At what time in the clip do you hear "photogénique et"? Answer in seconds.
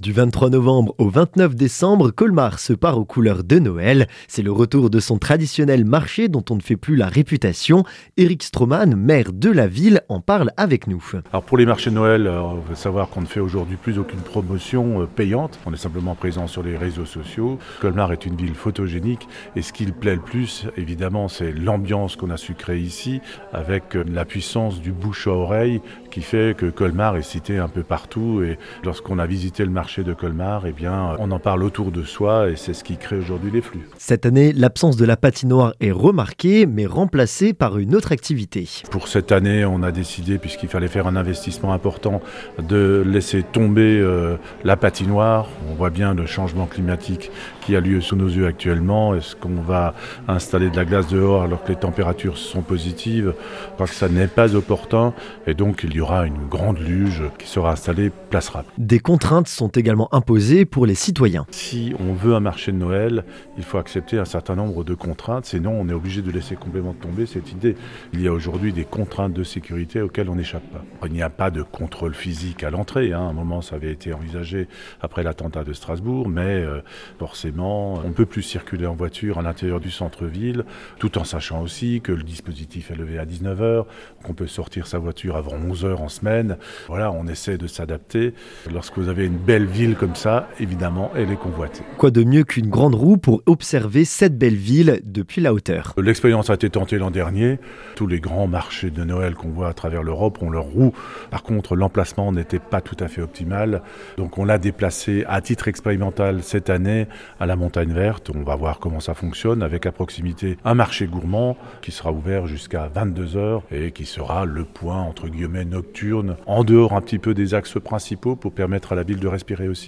18.54-19.62